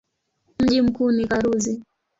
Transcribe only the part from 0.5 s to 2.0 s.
Mji mkuu ni Karuzi.